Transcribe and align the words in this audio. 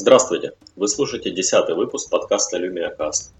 Здравствуйте! 0.00 0.54
Вы 0.76 0.88
слушаете 0.88 1.30
десятый 1.30 1.74
выпуск 1.74 2.08
подкаста 2.08 2.56
LumiaCast. 2.56 3.32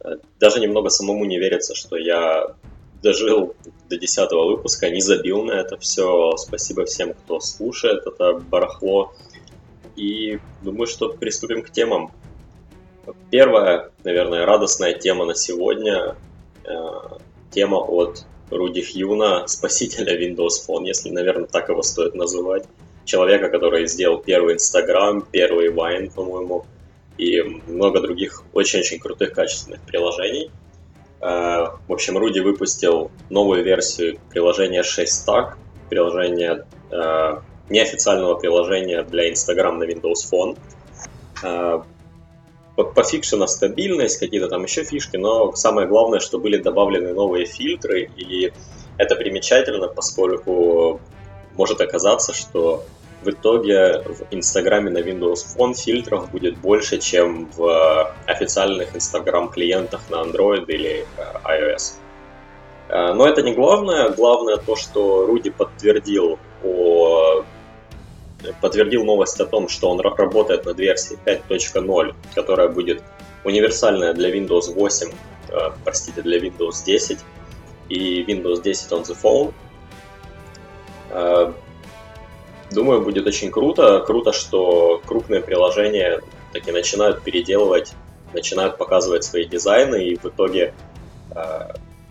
Э, 0.00 0.16
даже 0.40 0.58
немного 0.58 0.88
самому 0.88 1.24
не 1.24 1.38
верится, 1.38 1.76
что 1.76 1.96
я 1.96 2.56
дожил 3.00 3.54
до 3.88 3.96
десятого 3.96 4.48
выпуска, 4.48 4.90
не 4.90 5.00
забил 5.00 5.44
на 5.44 5.52
это 5.52 5.76
все. 5.78 6.36
Спасибо 6.36 6.84
всем, 6.84 7.14
кто 7.14 7.38
слушает 7.38 8.04
это 8.08 8.40
барахло. 8.40 9.12
И 9.94 10.40
думаю, 10.62 10.88
что 10.88 11.10
приступим 11.10 11.62
к 11.62 11.70
темам. 11.70 12.10
Первая, 13.30 13.92
наверное, 14.02 14.46
радостная 14.46 14.94
тема 14.94 15.26
на 15.26 15.36
сегодня. 15.36 16.16
Э, 16.64 17.18
тема 17.52 17.76
от 17.76 18.24
Руди 18.50 18.82
Хьюна, 18.82 19.46
спасителя 19.46 20.20
Windows 20.20 20.58
Phone, 20.66 20.86
если, 20.86 21.10
наверное, 21.10 21.46
так 21.46 21.68
его 21.68 21.82
стоит 21.82 22.16
называть. 22.16 22.64
Человека, 23.08 23.48
который 23.48 23.86
сделал 23.86 24.18
первый 24.18 24.56
Instagram, 24.56 25.26
первый 25.32 25.68
Vine, 25.68 26.12
по-моему, 26.14 26.66
и 27.16 27.40
много 27.66 28.00
других 28.00 28.44
очень-очень 28.52 28.98
крутых 28.98 29.32
качественных 29.32 29.80
приложений. 29.80 30.50
Э, 31.22 31.68
в 31.88 31.92
общем, 31.92 32.18
Руди 32.18 32.40
выпустил 32.40 33.10
новую 33.30 33.64
версию 33.64 34.18
приложения 34.28 34.82
6 34.82 35.26
Tag, 35.26 35.54
приложение 35.88 36.66
э, 36.90 37.38
неофициального 37.70 38.34
приложения 38.34 39.02
для 39.04 39.30
Instagram 39.30 39.78
на 39.78 39.84
Windows 39.84 40.30
Phone. 40.30 40.58
Э, 41.42 41.80
пофикшена 42.76 43.46
стабильность, 43.46 44.18
какие-то 44.18 44.48
там 44.48 44.64
еще 44.64 44.84
фишки, 44.84 45.16
но 45.16 45.54
самое 45.54 45.88
главное, 45.88 46.20
что 46.20 46.38
были 46.38 46.58
добавлены 46.58 47.14
новые 47.14 47.46
фильтры, 47.46 48.10
и 48.16 48.52
это 48.98 49.16
примечательно, 49.16 49.88
поскольку 49.88 51.00
может 51.56 51.80
оказаться, 51.80 52.34
что 52.34 52.84
в 53.22 53.30
итоге 53.30 54.02
в 54.02 54.22
Инстаграме 54.30 54.90
на 54.90 54.98
Windows 54.98 55.44
Phone 55.56 55.74
фильтров 55.74 56.30
будет 56.30 56.56
больше, 56.58 56.98
чем 56.98 57.50
в 57.56 58.14
официальных 58.26 58.94
Instagram 58.94 59.48
клиентах 59.48 60.00
на 60.10 60.16
Android 60.16 60.66
или 60.68 61.04
э, 61.16 61.22
iOS. 61.44 61.94
Э, 62.88 63.12
но 63.14 63.26
это 63.26 63.42
не 63.42 63.54
главное. 63.54 64.10
Главное 64.10 64.56
то, 64.56 64.76
что 64.76 65.26
Руди 65.26 65.50
подтвердил 65.50 66.38
о 66.64 67.44
подтвердил 68.60 69.04
новость 69.04 69.40
о 69.40 69.46
том, 69.46 69.68
что 69.68 69.90
он 69.90 70.00
работает 70.00 70.64
над 70.64 70.78
версией 70.78 71.18
5.0, 71.24 72.14
которая 72.36 72.68
будет 72.68 73.02
универсальная 73.44 74.14
для 74.14 74.30
Windows 74.30 74.72
8, 74.72 75.10
э, 75.48 75.70
простите, 75.84 76.22
для 76.22 76.38
Windows 76.38 76.84
10 76.86 77.18
и 77.88 78.22
Windows 78.22 78.62
10 78.62 78.92
on 78.92 79.02
the 79.02 79.16
phone. 79.20 79.52
Э, 82.70 82.74
думаю, 82.74 83.02
будет 83.02 83.26
очень 83.26 83.50
круто. 83.50 84.00
Круто, 84.00 84.32
что 84.32 85.00
крупные 85.06 85.40
приложения 85.40 86.20
таки 86.52 86.72
начинают 86.72 87.22
переделывать, 87.22 87.92
начинают 88.32 88.78
показывать 88.78 89.24
свои 89.24 89.44
дизайны, 89.44 90.08
и 90.08 90.16
в 90.16 90.24
итоге 90.26 90.74
э, 91.34 91.68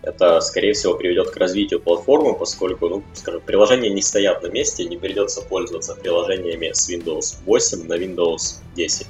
это, 0.08 0.40
скорее 0.42 0.74
всего, 0.74 0.94
приведет 0.96 1.32
к 1.32 1.38
развитию 1.38 1.82
платформы, 1.82 2.34
поскольку, 2.34 2.88
ну, 2.88 3.04
скажем, 3.14 3.42
приложения 3.42 3.90
не 3.90 4.02
стоят 4.02 4.42
на 4.42 4.48
месте, 4.48 4.86
не 4.86 4.98
придется 4.98 5.42
пользоваться 5.42 5.96
приложениями 5.96 6.72
с 6.72 6.90
Windows 6.90 7.38
8 7.46 7.88
на 7.88 7.94
Windows 7.96 8.62
10. 8.76 9.08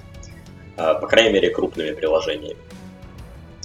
А, 0.78 0.96
по 0.96 1.08
крайней 1.08 1.34
мере, 1.34 1.50
крупными 1.50 1.92
приложениями. 1.94 2.58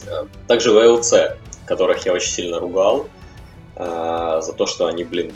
А, 0.09 0.27
также 0.47 0.71
VLC, 0.71 1.37
которых 1.65 2.05
я 2.05 2.13
очень 2.13 2.31
сильно 2.31 2.59
ругал, 2.59 3.09
а, 3.77 4.41
за 4.41 4.53
то, 4.53 4.67
что 4.67 4.87
они, 4.87 5.05
блин, 5.05 5.33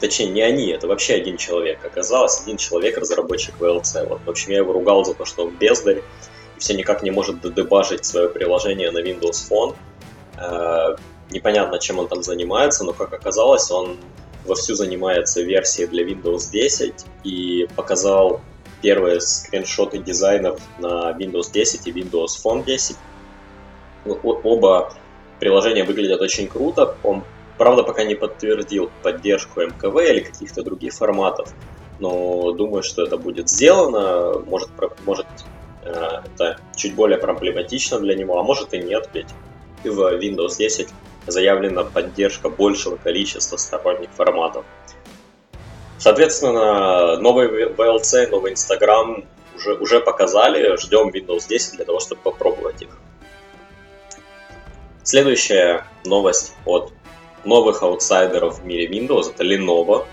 точнее, 0.00 0.30
не 0.30 0.42
они, 0.42 0.70
это 0.70 0.88
вообще 0.88 1.14
один 1.14 1.36
человек. 1.36 1.84
Оказалось, 1.84 2.40
один 2.42 2.56
человек 2.56 2.98
разработчик 2.98 3.54
VLC. 3.58 4.06
Вот, 4.08 4.20
в 4.24 4.30
общем, 4.30 4.52
я 4.52 4.58
его 4.58 4.72
ругал 4.72 5.04
за 5.04 5.14
то, 5.14 5.24
что 5.24 5.44
он 5.44 5.56
бездарь, 5.56 5.98
и 5.98 6.60
все 6.60 6.74
никак 6.74 7.02
не 7.02 7.10
может 7.10 7.40
дедебажить 7.40 8.04
свое 8.04 8.28
приложение 8.28 8.90
на 8.90 8.98
Windows 8.98 9.48
Phone, 9.48 9.76
Э, 10.40 10.96
непонятно, 11.30 11.78
чем 11.78 11.98
он 11.98 12.08
там 12.08 12.22
занимается, 12.22 12.84
но, 12.84 12.92
как 12.92 13.12
оказалось, 13.12 13.70
он 13.70 13.98
вовсю 14.46 14.74
занимается 14.74 15.42
версией 15.42 15.86
для 15.86 16.04
Windows 16.04 16.50
10 16.50 17.04
и 17.24 17.68
показал 17.76 18.40
первые 18.80 19.20
скриншоты 19.20 19.98
дизайнов 19.98 20.60
на 20.78 21.12
Windows 21.12 21.52
10 21.52 21.86
и 21.86 21.92
Windows 21.92 22.30
Phone 22.42 22.64
10. 22.64 22.96
Оба 24.06 24.94
приложения 25.38 25.84
выглядят 25.84 26.22
очень 26.22 26.48
круто. 26.48 26.96
Он, 27.02 27.22
правда, 27.60 27.82
пока 27.82 28.04
не 28.04 28.14
подтвердил 28.14 28.90
поддержку 29.02 29.60
МКВ 29.60 29.96
или 30.08 30.20
каких-то 30.20 30.62
других 30.62 30.94
форматов, 30.94 31.52
но 31.98 32.52
думаю, 32.52 32.82
что 32.82 33.04
это 33.04 33.18
будет 33.18 33.50
сделано. 33.50 34.38
Может, 34.46 34.70
может 35.04 35.26
э, 35.84 36.22
это 36.24 36.58
чуть 36.74 36.94
более 36.94 37.18
проблематично 37.18 38.00
для 38.00 38.14
него, 38.14 38.38
а 38.40 38.42
может 38.42 38.72
и 38.72 38.78
нет, 38.78 39.10
ведь 39.12 39.26
в 39.84 40.00
Windows 40.18 40.56
10 40.56 40.88
заявлена 41.26 41.84
поддержка 41.84 42.48
большего 42.48 42.96
количества 42.96 43.58
сторонних 43.58 44.08
форматов. 44.16 44.64
Соответственно, 45.98 47.18
новый 47.18 47.74
VLC, 47.74 48.30
новый 48.30 48.52
Instagram 48.52 49.26
уже, 49.54 49.74
уже 49.74 50.00
показали, 50.00 50.78
ждем 50.78 51.10
Windows 51.10 51.46
10 51.46 51.76
для 51.76 51.84
того, 51.84 52.00
чтобы 52.00 52.22
попробовать 52.22 52.80
их. 52.80 52.96
Следующая 55.02 55.84
новость 56.06 56.54
от 56.64 56.92
новых 57.44 57.82
аутсайдеров 57.82 58.60
в 58.60 58.64
мире 58.64 58.86
Windows 58.86 59.30
это 59.34 59.44
Lenovo, 59.44 60.06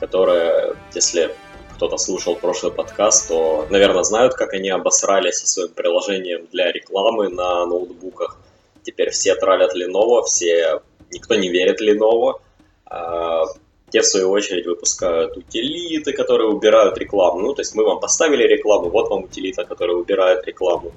которая, 0.00 0.76
если 0.94 1.34
кто-то 1.74 1.98
слушал 1.98 2.36
прошлый 2.36 2.72
подкаст, 2.72 3.28
то, 3.28 3.66
наверное, 3.70 4.02
знают, 4.02 4.34
как 4.34 4.54
они 4.54 4.70
обосрались 4.70 5.36
со 5.36 5.46
своим 5.46 5.70
приложением 5.70 6.46
для 6.52 6.72
рекламы 6.72 7.28
на 7.28 7.66
ноутбуках 7.66 8.38
теперь 8.86 9.10
все 9.10 9.34
тралят 9.34 9.74
Lenovo, 9.74 10.22
все, 10.22 10.80
никто 11.12 11.34
не 11.34 11.48
верит 11.50 11.82
Lenovo. 11.82 12.40
А, 12.86 13.44
те, 13.90 14.00
в 14.00 14.06
свою 14.06 14.30
очередь, 14.30 14.66
выпускают 14.66 15.36
утилиты, 15.36 16.12
которые 16.12 16.48
убирают 16.48 16.96
рекламу. 16.96 17.40
Ну, 17.40 17.54
то 17.54 17.62
есть 17.62 17.74
мы 17.74 17.84
вам 17.84 18.00
поставили 18.00 18.44
рекламу, 18.44 18.88
вот 18.88 19.10
вам 19.10 19.24
утилита, 19.24 19.64
которая 19.64 19.96
убирает 19.96 20.46
рекламу. 20.46 20.92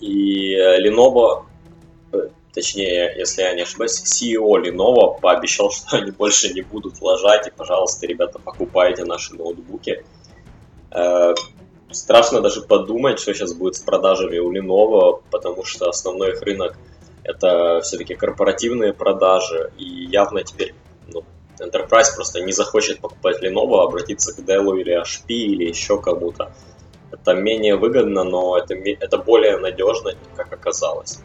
И 0.00 0.56
Lenovo, 0.56 1.44
точнее, 2.54 3.12
если 3.16 3.42
я 3.42 3.54
не 3.54 3.62
ошибаюсь, 3.62 4.02
CEO 4.02 4.62
Lenovo 4.62 5.20
пообещал, 5.20 5.70
что 5.72 5.96
они 5.96 6.12
больше 6.12 6.52
не 6.52 6.62
будут 6.62 7.02
лажать, 7.02 7.48
и, 7.48 7.50
пожалуйста, 7.50 8.06
ребята, 8.06 8.38
покупайте 8.38 9.04
наши 9.04 9.34
ноутбуки. 9.34 10.04
Э, 10.90 11.34
страшно 11.90 12.40
даже 12.40 12.62
подумать, 12.62 13.18
что 13.18 13.34
сейчас 13.34 13.52
будет 13.52 13.76
с 13.76 13.80
продажами 13.80 14.38
у 14.38 14.52
Lenovo, 14.52 15.22
потому 15.30 15.64
что 15.64 15.88
основной 15.88 16.32
их 16.32 16.42
рынок– 16.42 16.76
это 17.24 17.80
все-таки 17.82 18.14
корпоративные 18.14 18.92
продажи, 18.92 19.72
и 19.76 19.84
явно 20.04 20.44
теперь 20.44 20.74
ну, 21.08 21.24
Enterprise 21.58 22.14
просто 22.14 22.40
не 22.40 22.52
захочет 22.52 23.00
покупать 23.00 23.42
Lenovo, 23.42 23.80
а 23.80 23.84
обратиться 23.84 24.34
к 24.34 24.38
Dell 24.38 24.78
или 24.78 25.00
HP 25.00 25.26
или 25.28 25.64
еще 25.64 26.00
кому-то. 26.00 26.52
Это 27.10 27.32
менее 27.34 27.76
выгодно, 27.76 28.24
но 28.24 28.58
это, 28.58 28.74
это 28.74 29.18
более 29.18 29.56
надежно, 29.56 30.12
как 30.36 30.52
оказалось. 30.52 31.20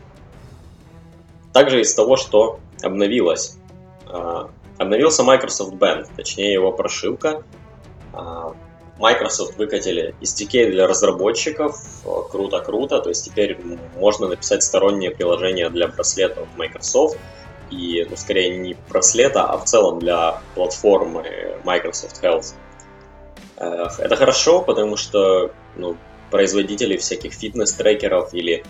Также 1.59 1.81
из 1.81 1.93
того, 1.93 2.15
что 2.15 2.61
обновилось. 2.81 3.57
А, 4.07 4.49
обновился 4.77 5.23
Microsoft 5.23 5.73
Band, 5.73 6.07
точнее 6.15 6.53
его 6.53 6.71
прошивка. 6.71 7.43
А, 8.13 8.53
Microsoft 8.97 9.57
выкатили 9.57 10.15
SDK 10.21 10.71
для 10.71 10.87
разработчиков, 10.87 11.77
круто-круто, 12.31 13.01
то 13.01 13.09
есть 13.09 13.25
теперь 13.25 13.59
можно 13.97 14.29
написать 14.29 14.63
сторонние 14.63 15.11
приложения 15.11 15.69
для 15.69 15.89
браслетов 15.89 16.47
Microsoft, 16.55 17.17
и, 17.71 18.07
ну, 18.09 18.15
скорее 18.15 18.57
не 18.57 18.77
браслета, 18.87 19.43
а 19.43 19.57
в 19.57 19.65
целом 19.65 19.99
для 19.99 20.41
платформы 20.55 21.57
Microsoft 21.65 22.23
Health. 22.23 22.53
Это 23.57 24.15
хорошо, 24.15 24.61
потому 24.61 24.95
что 24.95 25.51
ну, 25.75 25.97
производители 26.31 26.95
всяких 26.95 27.33
фитнес-трекеров 27.33 28.33
или 28.33 28.63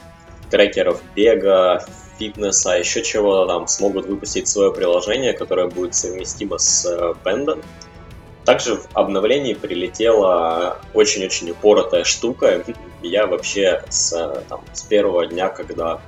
трекеров 0.49 0.99
бега, 1.15 1.85
фитнеса, 2.19 2.77
еще 2.77 3.01
чего-то 3.01 3.47
там 3.47 3.67
смогут 3.67 4.05
выпустить 4.05 4.47
свое 4.47 4.73
приложение, 4.73 5.33
которое 5.33 5.67
будет 5.67 5.95
совместимо 5.95 6.57
с 6.57 6.85
Band, 7.23 7.63
также 8.49 8.77
в 8.77 8.87
обновлении 8.93 9.53
прилетела 9.53 10.79
очень-очень 10.95 11.51
упоротая 11.51 12.03
штука. 12.03 12.63
Я 13.03 13.27
вообще 13.27 13.83
с, 13.89 14.43
там, 14.49 14.63
с 14.73 14.81
первого 14.81 15.27
дня, 15.27 15.49
когда 15.49 16.01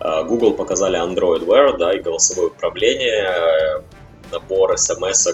э, 0.00 0.24
Google 0.24 0.54
показали 0.54 0.96
Android 0.96 1.44
Wear, 1.44 1.76
да, 1.76 1.92
и 1.92 2.00
голосовое 2.00 2.50
управление, 2.50 3.28
э, 3.28 3.82
набор 4.30 4.78
смс 4.78 5.28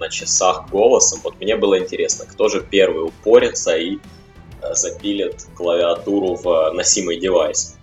на 0.00 0.08
часах 0.08 0.68
голосом, 0.70 1.20
вот 1.22 1.38
мне 1.40 1.54
было 1.54 1.78
интересно, 1.78 2.24
кто 2.26 2.48
же 2.48 2.62
первый 2.62 3.04
упорится 3.04 3.76
и 3.76 3.98
э, 4.62 4.74
запилит 4.74 5.46
клавиатуру 5.54 6.34
в 6.34 6.72
носимый 6.72 7.20
девайс. 7.20 7.76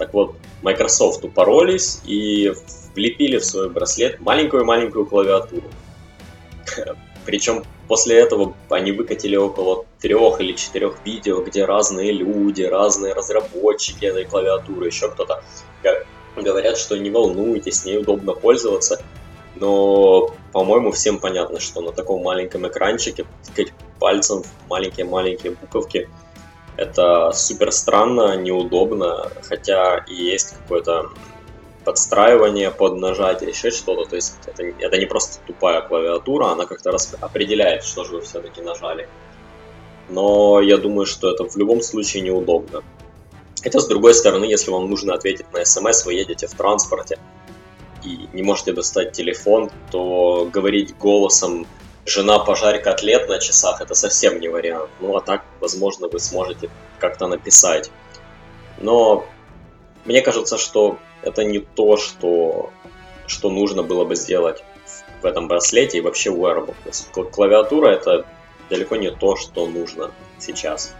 Так 0.00 0.14
вот, 0.14 0.34
Microsoft 0.62 1.22
упоролись 1.24 2.00
и 2.06 2.54
влепили 2.94 3.36
в 3.36 3.44
свой 3.44 3.68
браслет 3.68 4.18
маленькую-маленькую 4.18 5.04
клавиатуру 5.04 5.68
Причем 7.26 7.64
после 7.86 8.16
этого 8.16 8.54
они 8.70 8.92
выкатили 8.92 9.36
около 9.36 9.84
трех 10.00 10.40
или 10.40 10.54
четырех 10.54 11.04
видео, 11.04 11.42
где 11.42 11.66
разные 11.66 12.12
люди, 12.12 12.62
разные 12.62 13.12
разработчики 13.12 14.06
этой 14.06 14.24
клавиатуры, 14.24 14.86
еще 14.86 15.10
кто-то 15.10 15.42
говорят, 16.34 16.78
что 16.78 16.96
не 16.96 17.10
волнуйтесь, 17.10 17.84
ней 17.84 17.98
удобно 17.98 18.32
пользоваться. 18.32 19.02
Но, 19.54 20.34
по-моему, 20.52 20.92
всем 20.92 21.18
понятно, 21.18 21.60
что 21.60 21.82
на 21.82 21.92
таком 21.92 22.22
маленьком 22.22 22.66
экранчике 22.66 23.26
тыкать 23.44 23.74
пальцем 23.98 24.44
в 24.44 24.70
маленькие-маленькие 24.70 25.52
буковки 25.52 26.08
это 26.76 27.32
супер 27.32 27.72
странно, 27.72 28.36
неудобно, 28.36 29.30
хотя 29.42 30.04
и 30.08 30.14
есть 30.14 30.56
какое-то 30.56 31.10
подстраивание 31.84 32.70
под 32.70 32.98
нажатие, 32.98 33.50
еще 33.50 33.70
что-то. 33.70 34.08
То 34.08 34.16
есть 34.16 34.34
это, 34.46 34.62
это 34.64 34.98
не 34.98 35.06
просто 35.06 35.40
тупая 35.46 35.80
клавиатура, 35.82 36.46
она 36.46 36.66
как-то 36.66 36.92
рас... 36.92 37.14
определяет, 37.20 37.84
что 37.84 38.04
же 38.04 38.16
вы 38.16 38.20
все-таки 38.22 38.60
нажали. 38.60 39.08
Но 40.08 40.60
я 40.60 40.76
думаю, 40.76 41.06
что 41.06 41.30
это 41.30 41.44
в 41.44 41.56
любом 41.56 41.82
случае 41.82 42.22
неудобно. 42.22 42.82
Хотя, 43.62 43.78
с 43.78 43.86
другой 43.86 44.14
стороны, 44.14 44.44
если 44.44 44.70
вам 44.70 44.88
нужно 44.88 45.14
ответить 45.14 45.52
на 45.52 45.64
смс, 45.64 46.04
вы 46.06 46.14
едете 46.14 46.46
в 46.46 46.54
транспорте 46.54 47.18
и 48.04 48.28
не 48.32 48.42
можете 48.42 48.72
достать 48.72 49.12
телефон, 49.12 49.70
то 49.90 50.48
говорить 50.50 50.96
голосом 50.96 51.66
«жена, 52.10 52.40
пожарь 52.40 52.82
котлет 52.82 53.28
на 53.28 53.38
часах»— 53.38 53.80
это 53.82 53.94
совсем 53.94 54.40
не 54.40 54.48
вариант. 54.48 54.90
Ну, 55.00 55.16
а 55.16 55.20
так, 55.20 55.44
возможно, 55.60 56.08
вы 56.08 56.18
сможете 56.18 56.68
как-то 56.98 57.28
написать. 57.28 57.90
Но 58.78 59.24
мне 60.04 60.20
кажется, 60.20 60.58
что 60.58 60.98
это 61.22 61.44
не 61.44 61.60
то, 61.60 61.96
что, 61.96 62.70
что 63.26 63.48
нужно 63.48 63.84
было 63.84 64.04
бы 64.04 64.16
сделать 64.16 64.64
в 65.22 65.26
этом 65.26 65.46
браслете 65.46 65.98
и 65.98 66.00
вообще 66.00 66.30
в 66.30 66.44
wearable. 66.44 66.74
Есть 66.84 67.12
клавиатура 67.12 67.90
это 67.90 68.26
далеко 68.68 68.96
не 68.96 69.12
то, 69.12 69.36
что 69.36 69.66
нужно 69.68 70.10
сейчас. 70.38 70.94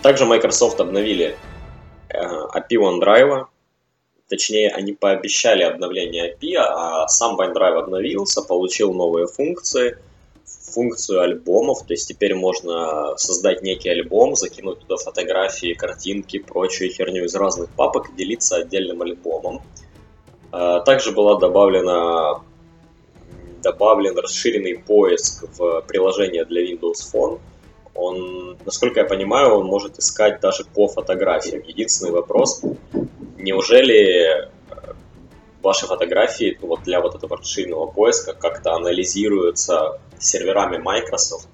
Также 0.00 0.26
Microsoft 0.26 0.80
обновили 0.80 1.36
э, 2.08 2.18
API 2.18 2.76
OneDrive, 2.76 3.46
точнее 4.30 4.70
они 4.70 4.94
пообещали 4.94 5.62
обновление 5.62 6.32
API, 6.32 6.56
а 6.56 7.08
сам 7.08 7.38
OneDrive 7.38 7.82
обновился, 7.82 8.40
получил 8.40 8.94
новые 8.94 9.26
функции– 9.26 9.98
функцию 10.70 11.20
альбомов, 11.20 11.82
то 11.86 11.92
есть 11.92 12.08
теперь 12.08 12.34
можно 12.34 13.16
создать 13.16 13.62
некий 13.62 13.88
альбом, 13.88 14.36
закинуть 14.36 14.80
туда 14.80 14.96
фотографии, 14.96 15.74
картинки, 15.74 16.38
прочую 16.38 16.90
херню 16.90 17.24
из 17.24 17.34
разных 17.34 17.68
папок 17.70 18.10
и 18.10 18.16
делиться 18.16 18.56
отдельным 18.56 19.02
альбомом. 19.02 19.62
А, 20.52 20.80
также 20.80 21.12
была 21.12 21.38
добавлена 21.38 22.42
добавлен 23.62 24.16
расширенный 24.16 24.78
поиск 24.78 25.44
в 25.58 25.82
приложение 25.82 26.46
для 26.46 26.64
Windows 26.64 27.00
Phone. 27.12 27.40
Он, 27.94 28.56
насколько 28.64 29.00
я 29.00 29.06
понимаю, 29.06 29.56
он 29.56 29.66
может 29.66 29.98
искать 29.98 30.40
даже 30.40 30.64
по 30.64 30.88
фотографиям. 30.88 31.62
Единственный 31.66 32.12
вопрос, 32.12 32.62
неужели 33.40 34.50
ваши 35.62 35.86
фотографии 35.86 36.58
ну, 36.60 36.68
вот 36.68 36.82
для 36.82 37.00
вот 37.00 37.14
этого 37.14 37.36
расширенного 37.36 37.86
поиска 37.86 38.32
как-то 38.32 38.72
анализируются 38.72 40.00
серверами 40.18 40.78
Microsoft. 40.78 41.48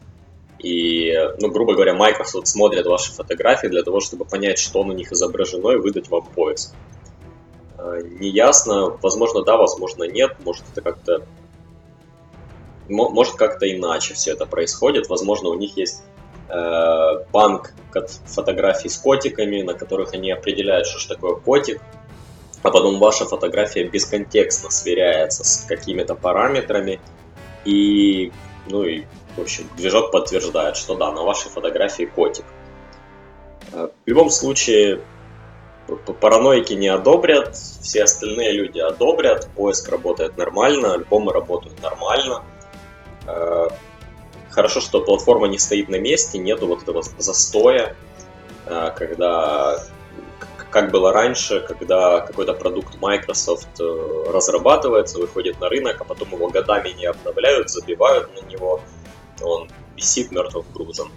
И, 0.58 1.12
ну, 1.40 1.50
грубо 1.50 1.74
говоря, 1.74 1.94
Microsoft 1.94 2.48
смотрит 2.48 2.86
ваши 2.86 3.12
фотографии 3.12 3.68
для 3.68 3.82
того, 3.82 4.00
чтобы 4.00 4.24
понять, 4.24 4.58
что 4.58 4.82
на 4.84 4.92
них 4.92 5.12
изображено, 5.12 5.70
и 5.70 5.76
выдать 5.76 6.08
вам 6.08 6.26
поиск. 6.26 6.74
Э, 7.78 8.00
неясно, 8.02 8.96
возможно, 9.02 9.42
да, 9.42 9.56
возможно, 9.56 10.04
нет, 10.04 10.36
может 10.44 10.64
это 10.72 10.80
как-то 10.80 11.26
может 12.88 13.34
как-то 13.34 13.66
иначе 13.68 14.14
все 14.14 14.32
это 14.32 14.46
происходит. 14.46 15.08
Возможно, 15.08 15.48
у 15.48 15.54
них 15.54 15.76
есть 15.76 16.02
э, 16.02 16.15
банк 16.48 17.72
фотографий 18.26 18.88
с 18.88 18.98
котиками, 18.98 19.62
на 19.62 19.74
которых 19.74 20.14
они 20.14 20.30
определяют, 20.30 20.86
что 20.86 20.98
ж 20.98 21.06
такое 21.06 21.34
котик, 21.34 21.80
а 22.62 22.70
потом 22.70 22.98
ваша 22.98 23.24
фотография 23.24 23.84
бесконтекстно 23.84 24.70
сверяется 24.70 25.44
с 25.44 25.64
какими-то 25.68 26.14
параметрами, 26.14 27.00
и, 27.64 28.32
ну 28.68 28.84
и, 28.84 29.04
в 29.36 29.40
общем, 29.40 29.68
движок 29.76 30.12
подтверждает, 30.12 30.76
что 30.76 30.94
да, 30.94 31.12
на 31.12 31.22
вашей 31.22 31.50
фотографии 31.50 32.04
котик. 32.04 32.44
Э, 33.72 33.88
в 34.04 34.08
любом 34.08 34.30
случае, 34.30 35.00
параноики 36.20 36.72
не 36.72 36.88
одобрят, 36.88 37.54
все 37.56 38.04
остальные 38.04 38.52
люди 38.52 38.78
одобрят, 38.78 39.48
поиск 39.54 39.88
работает 39.88 40.36
нормально, 40.36 40.94
альбомы 40.94 41.32
работают 41.32 41.80
нормально. 41.82 42.42
Хорошо, 44.56 44.80
что 44.80 45.02
платформа 45.02 45.48
не 45.48 45.58
стоит 45.58 45.90
на 45.90 45.96
месте, 45.96 46.38
нету 46.38 46.66
вот 46.66 46.82
этого 46.82 47.02
застоя, 47.18 47.94
э, 48.64 48.90
когда 48.96 49.84
как 50.70 50.90
было 50.90 51.12
раньше, 51.12 51.60
когда 51.60 52.20
какой-то 52.20 52.54
продукт 52.54 52.98
Microsoft 52.98 53.68
э, 53.78 54.24
разрабатывается, 54.32 55.18
выходит 55.18 55.60
на 55.60 55.68
рынок, 55.68 56.00
а 56.00 56.04
потом 56.04 56.32
его 56.32 56.48
годами 56.48 56.88
не 56.88 57.04
обновляют, 57.04 57.68
забивают 57.68 58.30
на 58.34 58.50
него, 58.50 58.80
он 59.42 59.68
висит 59.94 60.32
мертвым 60.32 60.64
грузом. 60.72 61.12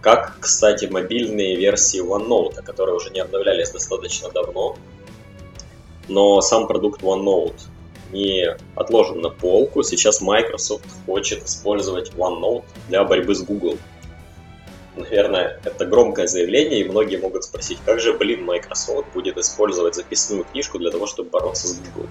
Как, 0.00 0.38
кстати, 0.40 0.86
мобильные 0.86 1.54
версии 1.54 2.02
OneNote, 2.02 2.60
которые 2.64 2.96
уже 2.96 3.10
не 3.10 3.20
обновлялись 3.20 3.70
достаточно 3.70 4.30
давно, 4.30 4.76
но 6.08 6.40
сам 6.40 6.66
продукт 6.66 7.02
OneNote 7.02 7.60
не 8.12 8.56
отложен 8.74 9.20
на 9.20 9.30
полку. 9.30 9.82
Сейчас 9.82 10.20
Microsoft 10.20 10.86
хочет 11.06 11.44
использовать 11.44 12.12
OneNote 12.12 12.64
для 12.88 13.04
борьбы 13.04 13.34
с 13.34 13.42
Google 13.42 13.78
наверное, 14.96 15.60
это 15.64 15.86
громкое 15.86 16.26
заявление, 16.26 16.80
и 16.80 16.88
многие 16.88 17.16
могут 17.16 17.44
спросить, 17.44 17.78
как 17.84 18.00
же, 18.00 18.12
блин, 18.12 18.44
Microsoft 18.44 19.06
будет 19.12 19.38
использовать 19.38 19.94
записную 19.94 20.44
книжку 20.44 20.78
для 20.78 20.90
того, 20.90 21.06
чтобы 21.06 21.30
бороться 21.30 21.68
с 21.68 21.78
Google. 21.78 22.08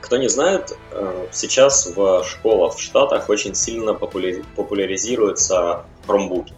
Кто 0.00 0.16
не 0.16 0.28
знает, 0.28 0.76
э, 0.92 1.26
сейчас 1.30 1.92
в 1.94 2.24
школах 2.24 2.76
в 2.76 2.80
Штатах 2.80 3.28
очень 3.28 3.54
сильно 3.54 3.94
популяризируются 3.94 5.84
хромбуки. 6.06 6.54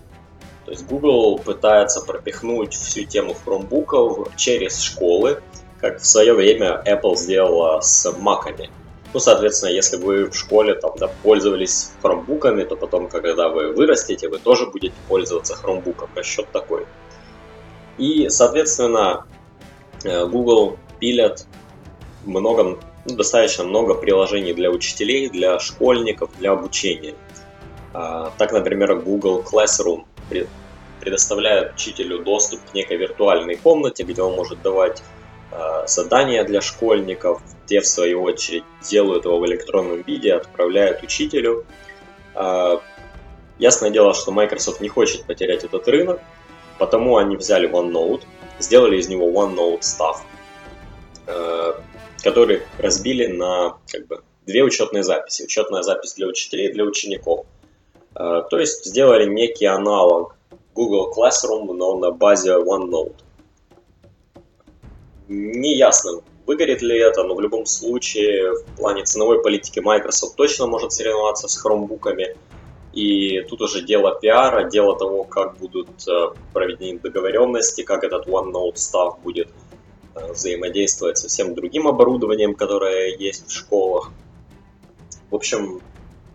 То 0.64 0.70
есть 0.70 0.86
Google 0.86 1.38
пытается 1.38 2.02
пропихнуть 2.02 2.74
всю 2.74 3.04
тему 3.04 3.34
хромбуков 3.34 4.28
через 4.36 4.80
школы, 4.80 5.42
как 5.82 6.00
в 6.00 6.06
свое 6.06 6.32
время 6.32 6.80
Apple 6.86 7.16
сделала 7.16 7.80
с 7.80 8.10
маками. 8.18 8.70
Ну, 9.12 9.20
соответственно, 9.20 9.70
если 9.70 9.96
вы 9.96 10.30
в 10.30 10.34
школе 10.34 10.74
там, 10.74 10.92
да, 10.96 11.08
пользовались 11.22 11.90
хромбуками, 12.00 12.62
то 12.62 12.76
потом, 12.76 13.08
когда 13.08 13.48
вы 13.48 13.72
вырастете, 13.72 14.28
вы 14.28 14.38
тоже 14.38 14.66
будете 14.66 14.94
пользоваться 15.08 15.54
хромбуком. 15.54 16.08
Расчет 16.14 16.46
такой. 16.52 16.86
И, 17.98 18.28
соответственно, 18.30 19.26
э, 20.04 20.24
Google 20.26 20.78
пилят 21.00 21.46
много, 22.24 22.62
ну, 23.04 23.16
достаточно 23.16 23.64
много 23.64 23.94
приложений 23.94 24.54
для 24.54 24.70
учителей, 24.70 25.28
для 25.28 25.58
школьников, 25.58 26.30
для 26.38 26.52
обучения. 26.52 27.14
А, 27.92 28.32
так, 28.38 28.52
например, 28.52 28.94
Google 29.00 29.42
Classroom 29.42 30.04
предоставляет 31.00 31.74
учителю 31.74 32.20
доступ 32.20 32.60
к 32.70 32.72
некой 32.72 32.96
виртуальной 32.96 33.56
комнате, 33.56 34.04
где 34.04 34.22
он 34.22 34.36
может 34.36 34.62
давать 34.62 35.02
задания 35.86 36.44
для 36.44 36.60
школьников, 36.60 37.42
те 37.66 37.80
в 37.80 37.86
свою 37.86 38.22
очередь 38.22 38.64
делают 38.82 39.24
его 39.24 39.38
в 39.38 39.46
электронном 39.46 40.02
виде, 40.02 40.34
отправляют 40.34 41.02
учителю. 41.02 41.64
Э, 42.34 42.78
ясное 43.58 43.90
дело, 43.90 44.14
что 44.14 44.32
Microsoft 44.32 44.80
не 44.80 44.88
хочет 44.88 45.24
потерять 45.24 45.64
этот 45.64 45.86
рынок, 45.88 46.20
потому 46.78 47.16
они 47.16 47.36
взяли 47.36 47.68
OneNote, 47.68 48.22
сделали 48.58 48.96
из 48.98 49.08
него 49.08 49.30
OneNote 49.30 49.80
Staff, 49.80 50.18
э, 51.26 51.72
который 52.22 52.62
разбили 52.78 53.26
на 53.26 53.76
как 53.90 54.06
бы, 54.06 54.22
две 54.46 54.62
учетные 54.62 55.02
записи. 55.02 55.42
Учетная 55.42 55.82
запись 55.82 56.14
для 56.14 56.26
учителей 56.26 56.68
и 56.68 56.72
для 56.72 56.84
учеников. 56.84 57.46
То 58.14 58.58
есть 58.58 58.84
сделали 58.84 59.24
некий 59.24 59.64
аналог 59.64 60.36
Google 60.74 61.14
Classroom, 61.16 61.72
но 61.72 61.96
на 61.96 62.10
базе 62.10 62.58
OneNote. 62.58 63.14
Не 65.28 65.76
ясно, 65.76 66.20
выгорит 66.46 66.82
ли 66.82 66.98
это, 66.98 67.22
но 67.22 67.34
в 67.34 67.40
любом 67.40 67.66
случае 67.66 68.52
в 68.52 68.64
плане 68.76 69.04
ценовой 69.04 69.42
политики 69.42 69.80
Microsoft 69.80 70.36
точно 70.36 70.66
может 70.66 70.92
соревноваться 70.92 71.48
с 71.48 71.56
хромбуками. 71.56 72.36
И 72.92 73.40
тут 73.42 73.62
уже 73.62 73.82
дело 73.82 74.18
пиара, 74.20 74.68
дело 74.68 74.98
того, 74.98 75.24
как 75.24 75.56
будут 75.56 75.88
э, 76.06 76.34
проведены 76.52 76.98
договоренности, 76.98 77.82
как 77.82 78.04
этот 78.04 78.26
OneNote 78.26 78.74
Staff 78.74 79.18
будет 79.22 79.48
э, 80.14 80.32
взаимодействовать 80.32 81.16
со 81.16 81.28
всем 81.28 81.54
другим 81.54 81.88
оборудованием, 81.88 82.54
которое 82.54 83.16
есть 83.16 83.48
в 83.48 83.50
школах. 83.50 84.12
В 85.30 85.36
общем, 85.36 85.80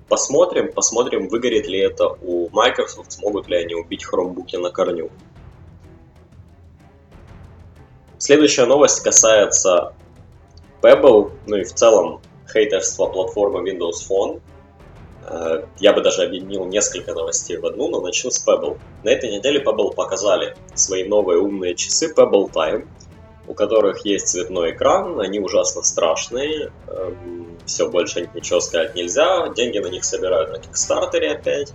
посмотрим, 0.09 0.73
посмотрим, 0.73 1.27
выгорит 1.27 1.67
ли 1.67 1.77
это 1.77 2.07
у 2.07 2.49
Microsoft, 2.49 3.11
смогут 3.11 3.47
ли 3.47 3.57
они 3.57 3.75
убить 3.75 4.03
хромбуки 4.03 4.55
на 4.55 4.71
корню. 4.71 5.11
Следующая 8.19 8.65
новость 8.65 9.03
касается 9.03 9.93
Pebble, 10.81 11.31
ну 11.45 11.57
и 11.57 11.63
в 11.63 11.73
целом 11.73 12.21
хейтерство 12.51 13.07
платформы 13.07 13.69
Windows 13.69 14.07
Phone. 14.09 14.41
Э, 15.27 15.65
я 15.79 15.93
бы 15.93 16.01
даже 16.01 16.23
объединил 16.23 16.65
несколько 16.65 17.13
новостей 17.13 17.57
в 17.57 17.65
одну, 17.65 17.89
но 17.89 18.01
начну 18.01 18.31
с 18.31 18.45
Pebble. 18.45 18.79
На 19.03 19.09
этой 19.09 19.31
неделе 19.31 19.63
Pebble 19.63 19.93
показали 19.93 20.55
свои 20.73 21.03
новые 21.03 21.39
умные 21.39 21.75
часы 21.75 22.13
Pebble 22.13 22.51
Time, 22.51 22.87
у 23.47 23.53
которых 23.53 24.05
есть 24.05 24.29
цветной 24.29 24.71
экран, 24.71 25.19
они 25.19 25.39
ужасно 25.39 25.81
страшные, 25.83 26.71
эм, 26.87 27.57
все, 27.65 27.89
больше 27.89 28.29
ничего 28.33 28.59
сказать 28.59 28.95
нельзя, 28.95 29.49
деньги 29.49 29.77
на 29.79 29.87
них 29.87 30.03
собирают 30.03 30.51
на 30.51 30.55
Kickstarter 30.57 31.25
опять. 31.27 31.73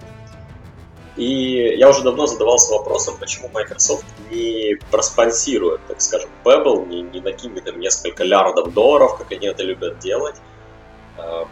И 1.22 1.76
я 1.76 1.88
уже 1.88 2.02
давно 2.02 2.26
задавался 2.26 2.72
вопросом, 2.72 3.16
почему 3.16 3.48
Microsoft 3.54 4.04
не 4.32 4.76
проспонсирует, 4.90 5.80
так 5.86 6.00
скажем, 6.00 6.28
Pebble, 6.42 6.84
не, 6.88 7.02
не 7.02 7.20
накинет 7.20 7.68
им 7.68 7.78
несколько 7.78 8.24
лярдов 8.24 8.74
долларов, 8.74 9.16
как 9.18 9.30
они 9.30 9.46
это 9.46 9.62
любят 9.62 10.00
делать. 10.00 10.34
Эм, 11.18 11.48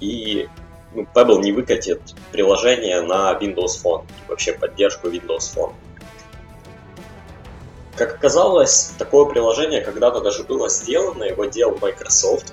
и 0.00 0.48
ну, 0.92 1.06
Pebble 1.14 1.40
не 1.42 1.52
выкатит 1.52 2.00
приложение 2.32 3.00
на 3.02 3.38
Windows 3.40 3.80
Phone, 3.80 4.04
вообще 4.26 4.52
поддержку 4.52 5.06
Windows 5.06 5.54
Phone. 5.54 5.74
Как 7.94 8.16
оказалось, 8.16 8.94
такое 8.98 9.26
приложение 9.26 9.80
когда-то 9.80 10.20
даже 10.20 10.42
было 10.42 10.68
сделано, 10.68 11.22
его 11.22 11.44
делал 11.44 11.78
Microsoft. 11.80 12.52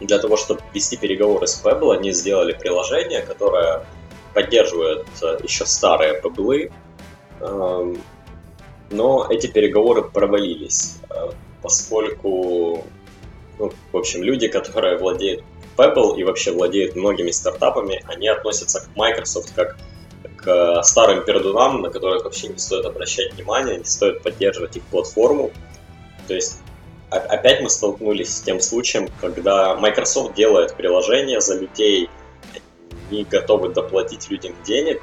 Для 0.00 0.18
того, 0.18 0.36
чтобы 0.36 0.60
вести 0.74 0.98
переговоры 0.98 1.46
с 1.46 1.64
Pebble, 1.64 1.94
они 1.94 2.12
сделали 2.12 2.52
приложение, 2.52 3.22
которое 3.22 3.86
поддерживает 4.36 5.06
еще 5.42 5.64
старые 5.64 6.20
Pebble, 6.20 6.70
эм, 7.40 8.02
но 8.90 9.26
эти 9.30 9.46
переговоры 9.46 10.02
провалились, 10.02 10.98
э, 11.08 11.30
поскольку, 11.62 12.84
ну, 13.58 13.72
в 13.92 13.96
общем, 13.96 14.22
люди, 14.22 14.48
которые 14.48 14.98
владеют 14.98 15.42
Pebble 15.78 16.18
и 16.18 16.24
вообще 16.24 16.52
владеют 16.52 16.96
многими 16.96 17.30
стартапами, 17.30 18.04
они 18.08 18.28
относятся 18.28 18.80
к 18.80 18.94
Microsoft 18.94 19.54
как 19.54 19.78
к 20.36 20.82
старым 20.82 21.24
пердунам, 21.24 21.80
на 21.80 21.88
которых 21.88 22.24
вообще 22.24 22.48
не 22.48 22.58
стоит 22.58 22.84
обращать 22.84 23.32
внимание, 23.32 23.78
не 23.78 23.84
стоит 23.84 24.22
поддерживать 24.22 24.76
их 24.76 24.82
платформу. 24.82 25.50
То 26.28 26.34
есть 26.34 26.60
опять 27.08 27.62
мы 27.62 27.70
столкнулись 27.70 28.36
с 28.36 28.42
тем 28.42 28.60
случаем, 28.60 29.08
когда 29.18 29.74
Microsoft 29.76 30.34
делает 30.34 30.74
приложение 30.74 31.40
за 31.40 31.58
людей, 31.58 32.10
не 33.10 33.24
готовы 33.24 33.70
доплатить 33.70 34.30
людям 34.30 34.54
денег, 34.64 35.02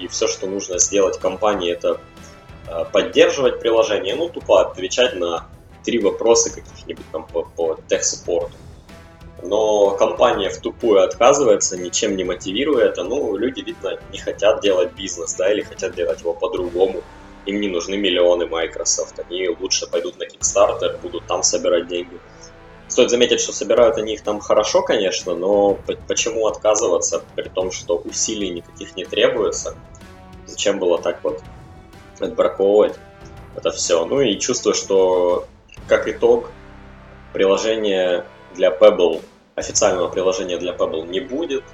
и 0.00 0.08
все, 0.08 0.26
что 0.26 0.46
нужно 0.46 0.78
сделать 0.78 1.18
компании, 1.18 1.72
это 1.72 2.00
а, 2.66 2.84
поддерживать 2.84 3.60
приложение, 3.60 4.14
ну, 4.14 4.28
тупо 4.28 4.62
отвечать 4.62 5.14
на 5.14 5.48
три 5.84 5.98
вопроса 5.98 6.50
каких-нибудь 6.50 7.06
там 7.12 7.26
по, 7.26 7.42
по 7.42 7.78
тех-саппорту 7.88 8.56
но 9.42 9.90
компания 9.96 10.48
в 10.48 10.58
тупую 10.58 11.02
отказывается, 11.02 11.76
ничем 11.76 12.16
не 12.16 12.24
мотивируя 12.24 12.86
это, 12.86 13.02
ну, 13.02 13.36
люди, 13.36 13.60
видно, 13.60 13.98
не 14.12 14.18
хотят 14.18 14.62
делать 14.62 14.92
бизнес, 14.92 15.34
да, 15.34 15.52
или 15.52 15.62
хотят 15.62 15.94
делать 15.94 16.20
его 16.20 16.32
по-другому. 16.32 17.02
Им 17.44 17.60
не 17.60 17.68
нужны 17.68 17.96
миллионы 17.96 18.46
Microsoft, 18.46 19.18
они 19.18 19.48
лучше 19.48 19.88
пойдут 19.88 20.18
на 20.18 20.24
Kickstarter, 20.24 20.96
будут 21.02 21.26
там 21.26 21.42
собирать 21.42 21.88
деньги. 21.88 22.20
Стоит 22.92 23.08
заметить, 23.08 23.40
что 23.40 23.54
собирают 23.54 23.96
они 23.96 24.12
их 24.12 24.22
там 24.22 24.38
хорошо, 24.38 24.82
конечно, 24.82 25.34
но 25.34 25.78
почему 26.08 26.46
отказываться, 26.46 27.24
при 27.34 27.48
том, 27.48 27.72
что 27.72 27.96
усилий 27.96 28.50
никаких 28.50 28.96
не 28.96 29.06
требуется? 29.06 29.78
Зачем 30.44 30.78
было 30.78 31.00
так 31.00 31.24
вот 31.24 31.40
отбраковывать 32.20 32.96
это 33.56 33.70
все? 33.70 34.04
Ну 34.04 34.20
и 34.20 34.38
чувствую, 34.38 34.74
что 34.74 35.46
как 35.88 36.06
итог 36.06 36.50
приложение 37.32 38.26
для 38.54 38.68
Pebble 38.68 39.22
официального 39.54 40.08
приложения 40.08 40.58
для 40.58 40.74
Pebble 40.74 41.08
не 41.08 41.20
будет, 41.20 41.64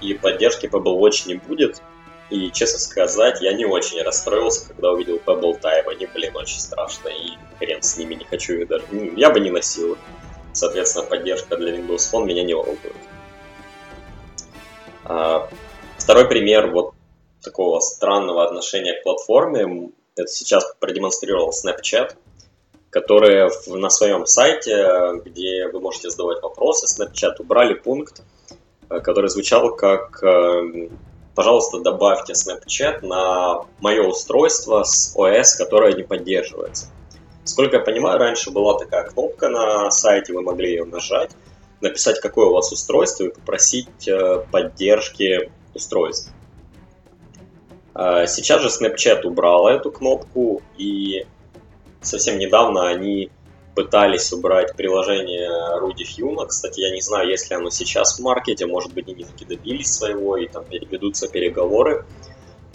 и 0.00 0.12
поддержки 0.14 0.66
Pebble 0.66 0.98
Watch 0.98 1.28
не 1.28 1.36
будет. 1.36 1.80
И, 2.30 2.50
честно 2.50 2.80
сказать, 2.80 3.40
я 3.42 3.52
не 3.52 3.64
очень 3.64 4.02
расстроился, 4.02 4.66
когда 4.66 4.90
увидел 4.90 5.20
Pebble 5.24 5.60
Time. 5.60 5.88
Они, 5.88 6.06
блин, 6.06 6.36
очень 6.36 6.58
страшно, 6.58 7.10
и 7.10 7.38
хрен 7.60 7.80
с 7.80 7.96
ними, 7.96 8.16
не 8.16 8.24
хочу 8.24 8.54
их 8.54 8.66
даже... 8.66 8.84
Ну, 8.90 9.12
я 9.14 9.30
бы 9.30 9.38
не 9.38 9.50
носил 9.50 9.96
Соответственно, 10.52 11.06
поддержка 11.06 11.56
для 11.56 11.76
Windows 11.76 12.12
Phone 12.12 12.24
меня 12.24 12.42
не 12.42 12.54
волнует. 12.54 12.80
А, 15.04 15.48
второй 15.96 16.26
пример 16.28 16.70
вот 16.70 16.94
такого 17.42 17.80
странного 17.80 18.44
отношения 18.44 18.94
к 18.94 19.02
платформе, 19.02 19.90
это 20.16 20.28
сейчас 20.28 20.64
продемонстрировал 20.80 21.50
Snapchat– 21.50 22.14
которые 22.90 23.50
на 23.66 23.90
своем 23.90 24.26
сайте, 24.26 25.20
где 25.24 25.68
вы 25.68 25.80
можете 25.80 26.10
задавать 26.10 26.42
вопросы, 26.42 26.86
Snapchat 26.86 27.34
убрали 27.38 27.74
пункт, 27.74 28.22
э, 28.88 29.00
который 29.00 29.28
звучал 29.28 29.74
как 29.74 30.22
э, 30.22 30.88
«Пожалуйста, 31.34 31.80
добавьте 31.80 32.32
Snapchat 32.32 33.04
на 33.04 33.66
мое 33.80 34.02
устройство 34.02 34.82
с 34.84 35.14
OS, 35.16 35.56
которое 35.58 35.92
не 35.92 36.02
поддерживается». 36.02 36.86
Сколько 37.48 37.76
я 37.76 37.82
понимаю, 37.82 38.18
раньше 38.18 38.50
была 38.50 38.78
такая 38.78 39.04
кнопка 39.04 39.48
на 39.48 39.90
сайте, 39.90 40.34
вы 40.34 40.42
могли 40.42 40.68
ее 40.68 40.84
нажать, 40.84 41.30
написать, 41.80 42.20
какое 42.20 42.46
у 42.46 42.52
вас 42.52 42.70
устройство 42.72 43.24
и 43.24 43.34
попросить 43.34 44.06
э, 44.06 44.44
поддержки 44.52 45.50
устройств. 45.74 46.32
Сейчас 47.94 48.62
же 48.62 48.68
Snapchat 48.68 49.22
убрал 49.24 49.66
эту 49.66 49.90
кнопку, 49.90 50.62
и 50.76 51.26
совсем 52.00 52.38
недавно 52.38 52.86
они 52.86 53.30
пытались 53.74 54.32
убрать 54.32 54.76
приложение 54.76 55.48
Rudy 55.80 56.04
Fune. 56.04 56.46
Кстати, 56.46 56.80
я 56.80 56.92
не 56.92 57.00
знаю, 57.00 57.28
есть 57.28 57.50
ли 57.50 57.56
оно 57.56 57.70
сейчас 57.70 58.18
в 58.18 58.22
маркете, 58.22 58.66
может 58.66 58.92
быть, 58.92 59.08
они 59.08 59.24
таки 59.24 59.44
добились 59.44 59.92
своего 59.92 60.36
и 60.36 60.46
там 60.46 60.64
ведутся 60.68 61.26
переговоры. 61.26 62.04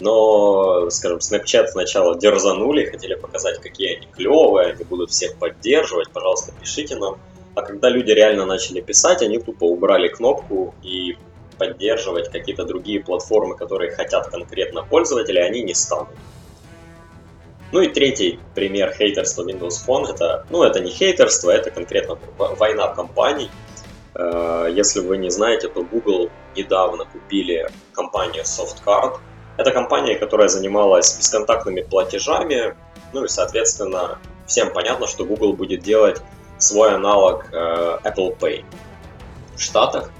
Но, 0.00 0.90
скажем, 0.90 1.18
Snapchat 1.18 1.68
сначала 1.68 2.18
дерзанули, 2.18 2.84
хотели 2.86 3.14
показать, 3.14 3.60
какие 3.60 3.96
они 3.96 4.06
клевые, 4.06 4.72
они 4.72 4.84
будут 4.84 5.10
всех 5.10 5.36
поддерживать, 5.36 6.10
пожалуйста, 6.10 6.52
пишите 6.60 6.96
нам. 6.96 7.18
А 7.54 7.62
когда 7.62 7.88
люди 7.88 8.10
реально 8.10 8.44
начали 8.44 8.80
писать, 8.80 9.22
они 9.22 9.38
тупо 9.38 9.64
убрали 9.64 10.08
кнопку 10.08 10.74
и 10.82 11.16
поддерживать 11.56 12.30
какие-то 12.30 12.64
другие 12.64 13.00
платформы, 13.00 13.56
которые 13.56 13.92
хотят 13.92 14.28
конкретно 14.28 14.82
пользователи, 14.82 15.38
они 15.38 15.62
не 15.62 15.74
станут. 15.74 16.08
Ну 17.70 17.80
и 17.80 17.88
третий 17.88 18.38
пример 18.54 18.92
хейтерства 18.92 19.42
Windows 19.42 19.84
Phone, 19.86 20.12
это, 20.12 20.46
ну 20.50 20.62
это 20.62 20.80
не 20.80 20.90
хейтерство, 20.90 21.50
это 21.50 21.70
конкретно 21.70 22.18
война 22.38 22.88
компаний. 22.88 23.50
Э, 24.14 24.68
если 24.72 25.00
вы 25.00 25.16
не 25.18 25.30
знаете, 25.30 25.68
то 25.68 25.82
Google 25.82 26.30
недавно 26.54 27.04
купили 27.04 27.68
компанию 27.92 28.44
SoftCard. 28.44 29.18
Это 29.56 29.70
компания, 29.70 30.16
которая 30.16 30.48
занималась 30.48 31.16
бесконтактными 31.16 31.82
платежами, 31.82 32.76
ну 33.12 33.24
и, 33.24 33.28
соответственно, 33.28 34.18
всем 34.46 34.72
понятно, 34.72 35.06
что 35.06 35.24
Google 35.24 35.52
будет 35.52 35.82
делать 35.82 36.20
свой 36.58 36.94
аналог 36.94 37.46
э, 37.52 37.98
Apple 38.04 38.36
Pay 38.38 38.64
в 39.56 39.60
Штатах. 39.60 40.10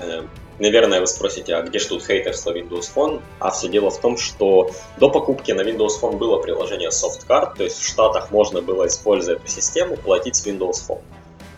Э, 0.00 0.22
Наверное, 0.58 1.00
вы 1.00 1.06
спросите, 1.06 1.54
а 1.54 1.62
где 1.62 1.78
же 1.78 1.88
тут 1.88 2.04
хейтерство 2.04 2.50
Windows 2.50 2.92
Phone? 2.92 3.22
А 3.38 3.50
все 3.50 3.68
дело 3.68 3.90
в 3.90 4.00
том, 4.00 4.16
что 4.16 4.70
до 4.98 5.08
покупки 5.08 5.52
на 5.52 5.60
Windows 5.60 6.00
Phone 6.02 6.16
было 6.16 6.42
приложение 6.42 6.88
SoftCard, 6.88 7.56
то 7.56 7.62
есть 7.62 7.78
в 7.78 7.86
Штатах 7.86 8.32
можно 8.32 8.60
было, 8.60 8.88
используя 8.88 9.36
эту 9.36 9.46
систему, 9.46 9.96
платить 9.96 10.34
с 10.34 10.44
Windows 10.44 10.82
Phone. 10.88 11.02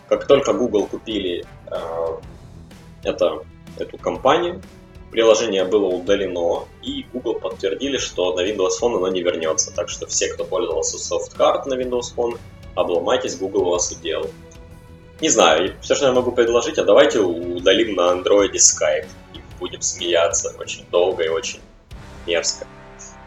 Как 0.07 0.27
только 0.27 0.53
Google 0.53 0.85
купили 0.85 1.45
э, 1.65 1.75
это, 3.03 3.43
эту 3.79 3.97
компанию, 3.97 4.61
приложение 5.11 5.65
было 5.65 5.87
удалено, 5.87 6.67
и 6.81 7.05
Google 7.13 7.35
подтвердили, 7.35 7.97
что 7.97 8.33
на 8.35 8.41
Windows 8.41 8.71
Phone 8.81 8.97
оно 8.97 9.09
не 9.09 9.21
вернется. 9.21 9.71
Так 9.73 9.89
что 9.89 10.07
все, 10.07 10.29
кто 10.29 10.43
пользовался 10.45 10.97
SoftCard 10.97 11.67
на 11.67 11.75
Windows 11.75 12.15
Phone, 12.15 12.39
обломайтесь, 12.75 13.37
Google 13.37 13.65
вас 13.65 13.91
уделал. 13.91 14.29
Не 15.19 15.29
знаю, 15.29 15.75
все, 15.81 15.93
что 15.93 16.07
я 16.07 16.13
могу 16.13 16.31
предложить, 16.31 16.79
а 16.79 16.83
давайте 16.83 17.19
удалим 17.19 17.95
на 17.95 18.11
андроиде 18.11 18.57
Skype 18.57 19.07
и 19.35 19.39
будем 19.59 19.81
смеяться 19.81 20.55
очень 20.57 20.85
долго 20.89 21.23
и 21.23 21.29
очень 21.29 21.59
мерзко. 22.25 22.65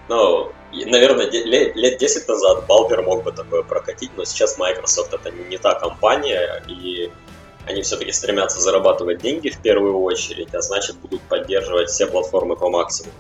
Ну, 0.09 0.53
наверное, 0.73 1.31
лет, 1.31 1.77
лет 1.77 1.99
10 1.99 2.29
назад 2.29 2.67
Балбер 2.67 3.03
мог 3.03 3.23
бы 3.23 3.33
такое 3.33 3.63
прокатить, 3.63 4.11
но 4.17 4.25
сейчас 4.25 4.59
Microsoft 4.59 5.15
это 5.15 5.31
не 5.31 5.57
та 5.57 5.75
компания, 5.75 6.63
и 6.69 7.11
они 7.67 7.83
все-таки 7.83 8.13
стремятся 8.13 8.61
зарабатывать 8.61 9.23
деньги 9.23 9.49
в 9.49 9.59
первую 9.59 10.01
очередь, 10.01 10.55
а 10.55 10.61
значит 10.61 10.97
будут 10.97 11.21
поддерживать 11.23 11.89
все 11.91 12.07
платформы 12.07 12.57
по 12.57 12.69
максимуму. 12.71 13.15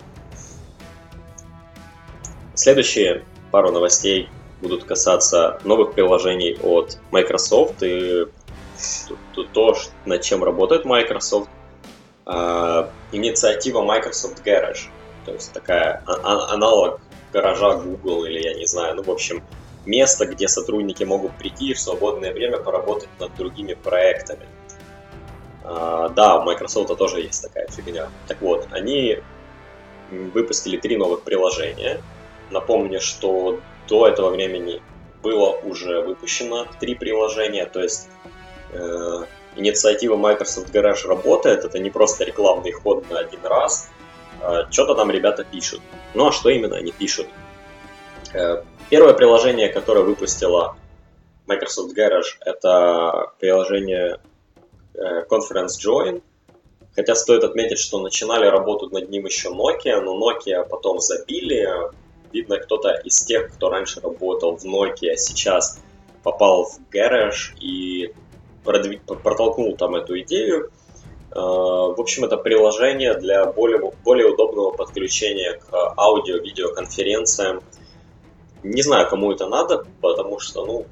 Следующие 2.54 3.24
пару 3.50 3.72
новостей 3.72 4.28
будут 4.60 4.84
касаться 4.84 5.60
новых 5.64 5.94
приложений 5.94 6.58
от 6.62 6.98
Microsoft. 7.10 7.82
И 7.82 8.26
то, 9.52 9.76
над 10.04 10.22
чем 10.22 10.42
работает 10.44 10.84
Microsoft, 10.84 11.48
э, 12.26 12.88
инициатива 13.12 13.82
Microsoft 13.82 14.44
Garage, 14.44 14.88
то 15.24 15.32
есть 15.32 15.52
такая 15.52 16.02
а, 16.06 16.14
а, 16.22 16.54
аналог 16.54 17.00
гаража 17.32 17.76
Google 17.76 18.24
или 18.24 18.40
я 18.42 18.54
не 18.54 18.66
знаю, 18.66 18.96
ну 18.96 19.02
в 19.02 19.10
общем 19.10 19.42
место, 19.86 20.26
где 20.26 20.48
сотрудники 20.48 21.04
могут 21.04 21.36
прийти 21.36 21.70
и 21.70 21.74
в 21.74 21.80
свободное 21.80 22.32
время 22.32 22.58
поработать 22.58 23.08
над 23.18 23.34
другими 23.36 23.74
проектами. 23.74 24.46
А, 25.64 26.08
да, 26.10 26.38
у 26.38 26.44
Microsoft 26.44 26.96
тоже 26.96 27.20
есть 27.20 27.42
такая 27.42 27.66
фигня. 27.68 28.08
Так 28.28 28.40
вот, 28.40 28.68
они 28.70 29.18
выпустили 30.10 30.76
три 30.76 30.96
новых 30.96 31.22
приложения. 31.22 32.00
Напомню, 32.50 33.00
что 33.00 33.60
до 33.88 34.06
этого 34.06 34.30
времени 34.30 34.82
было 35.22 35.50
уже 35.50 36.02
выпущено 36.02 36.66
три 36.78 36.94
приложения, 36.94 37.64
то 37.64 37.82
есть 37.82 38.08
э, 38.72 39.24
инициатива 39.56 40.16
Microsoft 40.16 40.74
Garage 40.74 41.06
работает, 41.08 41.64
это 41.64 41.78
не 41.78 41.90
просто 41.90 42.24
рекламный 42.24 42.72
ход 42.72 43.10
на 43.10 43.20
один 43.20 43.40
раз, 43.44 43.88
э, 44.42 44.64
что-то 44.70 44.94
там 44.94 45.10
ребята 45.10 45.44
пишут. 45.44 45.80
Ну 46.12 46.28
а 46.28 46.32
что 46.32 46.50
именно 46.50 46.76
они 46.76 46.92
пишут? 46.92 47.28
Э, 48.34 48.62
первое 48.90 49.14
приложение, 49.14 49.68
которое 49.68 50.04
выпустила 50.04 50.76
Microsoft 51.46 51.96
Garage, 51.96 52.36
это 52.44 53.32
приложение 53.38 54.18
э, 54.94 55.24
Conference 55.28 55.78
Join, 55.82 56.22
Хотя 56.94 57.14
стоит 57.16 57.42
отметить, 57.42 57.78
что 57.78 58.00
начинали 58.00 58.46
работу 58.46 58.88
над 58.88 59.10
ним 59.10 59.26
еще 59.26 59.48
Nokia, 59.48 60.00
но 60.00 60.16
Nokia 60.16 60.66
потом 60.68 61.00
забили. 61.00 61.68
Видно, 62.32 62.58
кто-то 62.58 62.90
из 63.04 63.24
тех, 63.24 63.52
кто 63.52 63.68
раньше 63.68 64.00
работал 64.00 64.56
в 64.56 64.64
Nokia, 64.64 65.16
сейчас 65.16 65.80
попал 66.22 66.64
в 66.64 66.78
Garage 66.92 67.56
и 67.60 68.14
продвиг... 68.64 69.02
протолкнул 69.04 69.76
там 69.76 69.96
эту 69.96 70.20
идею. 70.20 70.70
Э, 71.32 71.40
в 71.40 72.00
общем, 72.00 72.24
это 72.24 72.36
приложение 72.36 73.14
для 73.14 73.44
более, 73.44 73.92
более 74.04 74.28
удобного 74.28 74.70
подключения 74.70 75.54
к 75.54 75.94
аудио-видеоконференциям. 75.96 77.60
Не 78.64 78.80
знаю, 78.80 79.08
кому 79.08 79.30
это 79.30 79.46
надо, 79.46 79.84
потому 80.00 80.40
что, 80.40 80.64
ну, 80.64 80.86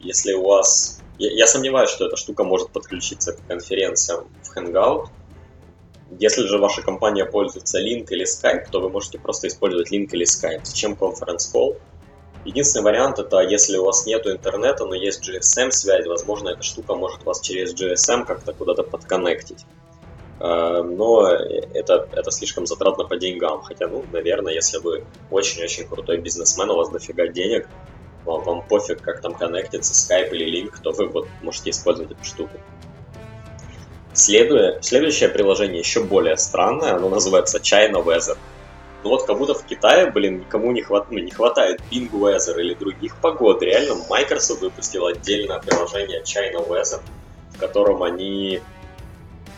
если 0.00 0.32
у 0.34 0.44
вас... 0.44 1.00
Я, 1.18 1.32
я 1.32 1.46
сомневаюсь, 1.46 1.88
что 1.88 2.06
эта 2.06 2.16
штука 2.16 2.42
может 2.42 2.70
подключиться 2.70 3.32
к 3.32 3.46
конференциям 3.46 4.26
в 4.42 4.56
Hangout. 4.56 5.06
Если 6.18 6.42
же 6.42 6.58
ваша 6.58 6.82
компания 6.82 7.24
пользуется 7.24 7.80
Link 7.80 8.08
или 8.10 8.24
Skype, 8.24 8.70
то 8.70 8.80
вы 8.80 8.90
можете 8.90 9.18
просто 9.18 9.46
использовать 9.46 9.92
Link 9.92 10.08
или 10.10 10.26
Skype. 10.26 10.64
Зачем 10.64 10.94
Conference 10.94 11.52
Call? 11.54 11.76
Единственный 12.44 12.82
вариант 12.82 13.20
это, 13.20 13.38
если 13.40 13.76
у 13.76 13.84
вас 13.84 14.04
нет 14.04 14.26
интернета, 14.26 14.84
но 14.84 14.94
есть 14.94 15.28
GSM-связь, 15.28 16.06
возможно, 16.06 16.50
эта 16.50 16.62
штука 16.62 16.94
может 16.94 17.24
вас 17.24 17.40
через 17.40 17.72
GSM 17.72 18.24
как-то 18.24 18.52
куда-то 18.52 18.82
подконнектить. 18.82 19.64
Э, 20.40 20.82
но 20.82 21.28
это, 21.28 22.08
это 22.12 22.30
слишком 22.30 22.66
затратно 22.66 23.04
по 23.04 23.16
деньгам. 23.16 23.62
Хотя, 23.62 23.88
ну, 23.88 24.04
наверное, 24.12 24.52
если 24.52 24.78
вы 24.78 25.04
очень-очень 25.30 25.86
крутой 25.88 26.18
бизнесмен, 26.18 26.70
у 26.70 26.76
вас 26.76 26.90
дофига 26.90 27.28
денег, 27.28 27.68
вам, 28.24 28.42
вам 28.42 28.62
пофиг, 28.62 29.00
как 29.00 29.20
там 29.20 29.34
коннектится 29.34 29.92
Skype 29.92 30.30
или 30.30 30.62
Link, 30.62 30.74
то 30.82 30.92
вы 30.92 31.06
вот 31.06 31.28
можете 31.42 31.70
использовать 31.70 32.12
эту 32.12 32.24
штуку. 32.24 32.58
Следуя, 34.12 34.80
следующее 34.80 35.28
приложение 35.28 35.78
еще 35.78 36.02
более 36.02 36.36
странное, 36.38 36.94
оно 36.94 37.08
называется 37.10 37.58
China 37.58 38.02
Weather. 38.02 38.38
Ну 39.04 39.10
вот 39.10 39.24
как 39.26 39.38
будто 39.38 39.54
в 39.54 39.64
Китае, 39.64 40.10
блин, 40.10 40.40
никому 40.40 40.72
не, 40.72 40.82
хват, 40.82 41.10
ну, 41.10 41.18
не 41.18 41.30
хватает 41.30 41.80
Bing 41.92 42.10
Weather 42.10 42.58
или 42.58 42.74
других 42.74 43.16
погод. 43.20 43.62
Реально, 43.62 43.96
Microsoft 44.08 44.62
выпустил 44.62 45.06
отдельное 45.06 45.60
приложение 45.60 46.22
China 46.22 46.66
Weather, 46.66 47.00
в 47.50 47.58
котором 47.58 48.02
они 48.02 48.60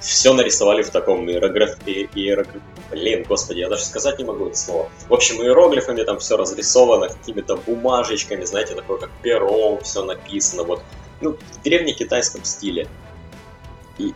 все 0.01 0.33
нарисовали 0.33 0.83
в 0.83 0.91
таком 0.91 1.29
иерограф... 1.29 1.77
иерограф... 1.87 2.63
Блин, 2.91 3.25
господи, 3.29 3.61
я 3.61 3.69
даже 3.69 3.85
сказать 3.85 4.19
не 4.19 4.25
могу 4.25 4.47
это 4.47 4.57
слово. 4.57 4.89
В 5.09 5.13
общем, 5.13 5.43
иероглифами 5.43 6.03
там 6.03 6.19
все 6.19 6.37
разрисовано, 6.37 7.09
какими-то 7.09 7.57
бумажечками, 7.57 8.45
знаете, 8.45 8.75
такое 8.75 8.99
как 8.99 9.11
пером, 9.23 9.81
все 9.83 10.05
написано, 10.05 10.63
вот, 10.63 10.83
ну, 11.21 11.33
в 11.33 11.63
древнекитайском 11.63 12.45
стиле. 12.45 12.89
И 13.99 14.15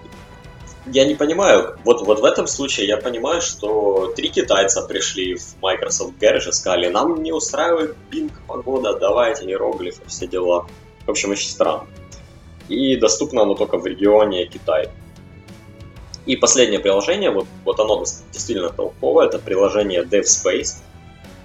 я 0.86 1.04
не 1.04 1.14
понимаю, 1.14 1.78
вот, 1.84 2.02
вот 2.02 2.20
в 2.20 2.24
этом 2.24 2.46
случае 2.46 2.86
я 2.86 2.96
понимаю, 2.96 3.40
что 3.40 4.12
три 4.16 4.28
китайца 4.28 4.82
пришли 4.82 5.36
в 5.36 5.60
Microsoft 5.60 6.14
Garage 6.20 6.48
и 6.48 6.52
сказали, 6.52 6.88
нам 6.88 7.22
не 7.22 7.32
устраивает 7.32 7.94
Bing 8.10 8.32
погода, 8.46 8.98
давайте 8.98 9.44
иероглифы, 9.46 10.02
все 10.06 10.26
дела. 10.26 10.66
В 11.06 11.10
общем, 11.10 11.30
очень 11.30 11.48
странно. 11.48 11.86
И 12.68 12.96
доступно 12.96 13.42
оно 13.42 13.54
только 13.54 13.78
в 13.78 13.86
регионе 13.86 14.46
Китай. 14.46 14.88
И 16.26 16.36
последнее 16.36 16.80
приложение, 16.80 17.30
вот, 17.30 17.46
вот 17.64 17.80
оно 17.80 18.04
действительно 18.32 18.70
толковое, 18.70 19.26
это 19.26 19.38
приложение 19.38 20.02
DevSpace. 20.02 20.76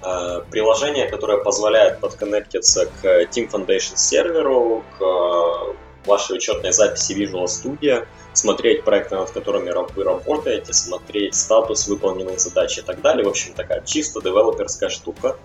Э, 0.02 0.42
приложение, 0.50 1.08
которое 1.08 1.38
позволяет 1.38 2.00
подконнектиться 2.00 2.86
к 2.86 3.04
Team 3.04 3.50
Foundation 3.50 3.96
серверу, 3.96 4.84
к 4.98 5.76
вашей 6.06 6.36
учетной 6.36 6.72
записи 6.72 7.12
Visual 7.12 7.44
Studio, 7.46 8.06
смотреть 8.32 8.84
проекты, 8.84 9.16
над 9.16 9.30
которыми 9.30 9.72
вы 9.94 10.04
работаете, 10.04 10.72
смотреть 10.72 11.34
статус 11.34 11.88
выполненных 11.88 12.38
задач 12.38 12.78
и 12.78 12.82
так 12.82 13.00
далее. 13.00 13.24
В 13.24 13.28
общем, 13.28 13.52
такая 13.54 13.82
чисто 13.84 14.20
девелоперская 14.20 14.88
штука. 14.88 15.36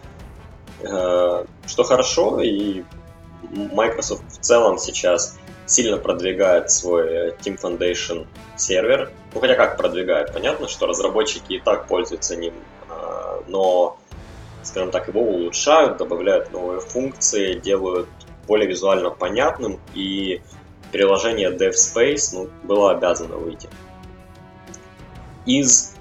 Э, 0.81 1.45
что 1.65 1.83
хорошо, 1.83 2.39
и 2.39 2.83
Microsoft 3.51 4.23
в 4.29 4.37
целом 4.39 4.77
сейчас 4.77 5.37
сильно 5.65 5.97
продвигает 5.97 6.71
свой 6.71 7.29
Team 7.43 7.59
Foundation 7.61 8.27
сервер. 8.55 9.11
Ну, 9.33 9.39
хотя 9.39 9.55
как 9.55 9.77
продвигает? 9.77 10.33
Понятно, 10.33 10.67
что 10.67 10.87
разработчики 10.87 11.53
и 11.53 11.59
так 11.59 11.87
пользуются 11.87 12.35
ним, 12.35 12.53
э, 12.89 13.41
но, 13.47 13.97
скажем 14.63 14.91
так, 14.91 15.07
его 15.07 15.21
улучшают, 15.21 15.97
добавляют 15.97 16.51
новые 16.51 16.79
функции, 16.81 17.53
делают 17.53 18.09
более 18.47 18.67
визуально 18.67 19.09
понятным, 19.09 19.79
и 19.93 20.41
приложение 20.91 21.49
DevSpace 21.49 22.29
ну, 22.33 22.49
было 22.63 22.91
обязано 22.91 23.37
выйти. 23.37 23.69
Из 25.45 25.95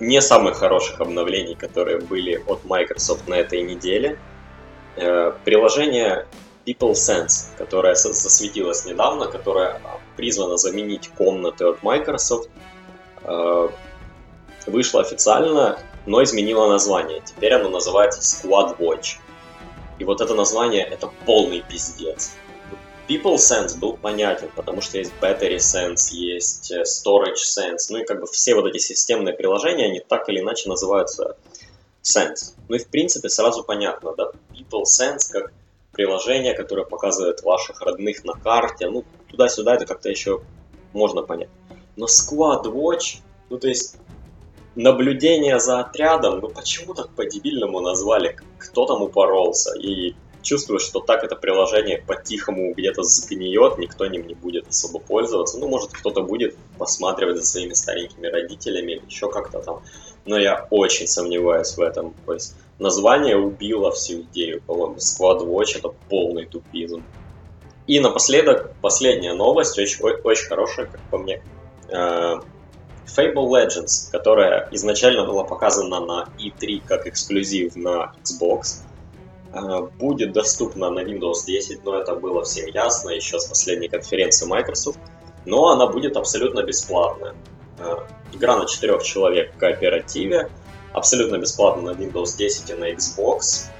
не 0.00 0.20
самых 0.20 0.56
хороших 0.56 1.00
обновлений, 1.00 1.54
которые 1.54 1.98
были 1.98 2.42
от 2.46 2.64
Microsoft 2.64 3.28
на 3.28 3.34
этой 3.34 3.62
неделе, 3.62 4.18
э, 4.96 5.32
приложение 6.64 6.74
PeopleSense, 6.74 7.56
которое 7.58 7.94
засветилось 7.94 8.84
недавно, 8.84 9.26
которое 9.26 9.80
призвано 10.16 10.56
заменить 10.56 11.08
комнаты 11.08 11.64
от 11.64 11.82
Microsoft, 11.82 12.48
э, 13.24 13.68
вышло 14.66 15.00
официально, 15.00 15.78
но 16.06 16.22
изменило 16.22 16.68
название. 16.68 17.22
Теперь 17.24 17.54
оно 17.54 17.68
называется 17.68 18.20
Squad 18.20 18.76
Watch. 18.78 19.18
И 19.98 20.04
вот 20.04 20.20
это 20.20 20.34
название 20.34 20.84
это 20.84 21.10
полный 21.26 21.62
пиздец. 21.62 22.32
People 23.08 23.36
Sense 23.36 23.78
был 23.78 23.96
понятен, 23.96 24.48
потому 24.54 24.80
что 24.80 24.98
есть 24.98 25.12
Battery 25.20 25.56
Sense, 25.56 26.12
есть 26.12 26.70
э, 26.70 26.82
Storage 26.82 27.34
Sense, 27.34 27.90
ну 27.90 27.98
и 27.98 28.04
как 28.04 28.20
бы 28.20 28.26
все 28.26 28.54
вот 28.54 28.66
эти 28.66 28.78
системные 28.78 29.34
приложения, 29.34 29.86
они 29.86 30.00
так 30.00 30.28
или 30.28 30.40
иначе 30.40 30.68
называются 30.68 31.36
Sense. 32.02 32.54
Ну 32.68 32.76
и 32.76 32.78
в 32.78 32.88
принципе 32.88 33.28
сразу 33.28 33.64
понятно, 33.64 34.14
да, 34.16 34.30
People 34.52 34.84
Sense 34.84 35.30
как 35.30 35.52
приложение, 35.92 36.54
которое 36.54 36.84
показывает 36.84 37.42
ваших 37.42 37.80
родных 37.82 38.24
на 38.24 38.34
карте, 38.34 38.88
ну 38.88 39.04
туда-сюда 39.28 39.74
это 39.76 39.86
как-то 39.86 40.08
еще 40.08 40.42
можно 40.92 41.22
понять. 41.22 41.48
Но 41.96 42.06
Squad 42.06 42.64
Watch, 42.64 43.20
ну 43.50 43.58
то 43.58 43.68
есть 43.68 43.96
наблюдение 44.74 45.60
за 45.60 45.80
отрядом, 45.80 46.40
ну 46.40 46.48
почему 46.48 46.94
так 46.94 47.10
по-дебильному 47.10 47.80
назвали? 47.80 48.36
Кто 48.58 48.86
там 48.86 49.02
упоролся? 49.02 49.74
И 49.78 50.14
чувствую, 50.42 50.80
что 50.80 51.00
так 51.00 51.24
это 51.24 51.36
приложение 51.36 52.02
по-тихому 52.06 52.74
где-то 52.74 53.02
сгниет, 53.02 53.78
никто 53.78 54.06
ним 54.06 54.26
не 54.26 54.34
будет 54.34 54.68
особо 54.68 54.98
пользоваться. 54.98 55.58
Ну, 55.58 55.68
может, 55.68 55.92
кто-то 55.92 56.22
будет 56.22 56.56
посматривать 56.78 57.36
за 57.36 57.46
своими 57.46 57.72
старенькими 57.72 58.26
родителями 58.26 58.92
или 58.92 59.06
еще 59.06 59.30
как-то 59.30 59.60
там. 59.60 59.82
Но 60.24 60.38
я 60.38 60.66
очень 60.70 61.06
сомневаюсь 61.06 61.76
в 61.76 61.80
этом. 61.80 62.14
То 62.26 62.34
есть 62.34 62.54
название 62.78 63.36
убило 63.36 63.90
всю 63.92 64.22
идею, 64.22 64.62
по-моему, 64.62 64.96
Squad 64.96 65.46
Watch 65.46 65.78
это 65.78 65.94
полный 66.08 66.46
тупизм. 66.46 67.02
И 67.86 67.98
напоследок, 67.98 68.74
последняя 68.80 69.34
новость, 69.34 69.78
очень, 69.78 70.04
очень 70.04 70.46
хорошая, 70.46 70.86
как 70.86 71.00
по 71.10 71.18
мне. 71.18 71.42
Э, 71.88 72.36
Fable 73.06 73.48
Legends, 73.48 74.10
которая 74.10 74.68
изначально 74.70 75.26
была 75.26 75.44
показана 75.44 76.00
на 76.00 76.28
E3 76.38 76.82
как 76.86 77.06
эксклюзив 77.06 77.76
на 77.76 78.14
Xbox, 78.22 78.82
будет 79.98 80.32
доступна 80.32 80.90
на 80.90 81.00
Windows 81.00 81.44
10, 81.46 81.84
но 81.84 82.00
это 82.00 82.14
было 82.14 82.42
всем 82.42 82.66
ясно 82.68 83.10
еще 83.10 83.38
с 83.38 83.46
последней 83.46 83.88
конференции 83.88 84.46
Microsoft, 84.46 84.98
но 85.44 85.70
она 85.70 85.86
будет 85.86 86.16
абсолютно 86.16 86.62
бесплатная. 86.62 87.34
Э, 87.78 87.96
игра 88.32 88.56
на 88.56 88.66
четырех 88.66 89.02
человек 89.02 89.54
в 89.54 89.58
кооперативе, 89.58 90.50
абсолютно 90.92 91.36
бесплатно 91.36 91.92
на 91.92 91.96
Windows 91.96 92.36
10 92.36 92.70
и 92.70 92.74
на 92.74 92.92
Xbox. 92.92 93.70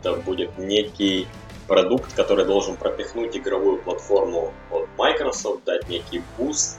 Это 0.00 0.14
будет 0.14 0.58
некий 0.58 1.26
продукт, 1.66 2.14
который 2.14 2.44
должен 2.44 2.76
пропихнуть 2.76 3.36
игровую 3.36 3.78
платформу 3.82 4.52
от 4.70 4.88
Microsoft, 4.98 5.64
дать 5.64 5.88
некий 5.88 6.22
буст 6.36 6.78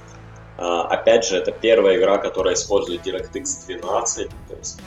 а, 0.61 0.81
опять 0.87 1.25
же, 1.25 1.37
это 1.37 1.53
первая 1.53 1.95
игра, 1.95 2.17
которая 2.17 2.53
использует 2.55 3.07
DirectX 3.07 3.65
12, 3.65 4.29
то 4.49 4.55
есть 4.57 4.81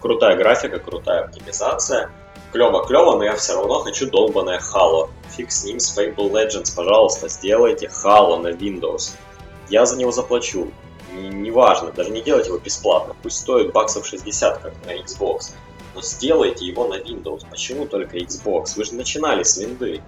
крутая 0.00 0.36
графика, 0.38 0.78
крутая 0.78 1.24
оптимизация. 1.24 2.10
Клево-клево, 2.52 3.16
но 3.16 3.24
я 3.24 3.36
все 3.36 3.54
равно 3.54 3.80
хочу 3.80 4.10
долбанное 4.10 4.58
Halo. 4.58 5.10
Фиг 5.36 5.52
с 5.52 5.64
ним, 5.64 5.78
с 5.78 5.96
Fable 5.96 6.30
Legends, 6.30 6.74
пожалуйста, 6.74 7.28
сделайте 7.28 7.86
Halo 7.86 8.40
на 8.40 8.48
Windows. 8.48 9.12
я 9.68 9.84
за 9.84 9.98
него 9.98 10.12
заплачу. 10.12 10.70
Неважно, 11.14 11.92
даже 11.92 12.10
не 12.10 12.22
делайте 12.22 12.48
его 12.48 12.58
бесплатно, 12.58 13.14
пусть 13.22 13.38
стоит 13.38 13.72
баксов 13.72 14.06
60, 14.06 14.58
как 14.58 14.72
на 14.86 14.96
Xbox. 14.96 15.52
Но 15.94 16.02
сделайте 16.02 16.64
его 16.64 16.86
на 16.86 16.94
Windows. 16.94 17.44
Почему 17.50 17.86
только 17.86 18.16
Xbox? 18.18 18.76
Вы 18.76 18.84
же 18.84 18.94
начинали 18.94 19.42
с 19.42 19.56
винды. 19.56 20.02